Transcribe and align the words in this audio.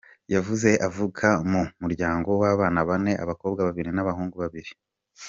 Yavuze 0.33 0.69
avuka 0.87 1.27
mu 1.51 1.61
muryango 1.81 2.29
w’abana 2.41 2.79
bane, 2.89 3.11
abakobwa 3.23 3.59
babiri 3.67 3.89
n’abahungu 3.93 4.35
babiri. 4.43 4.71